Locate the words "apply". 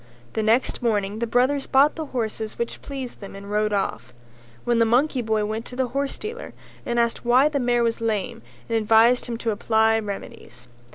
9.51-9.99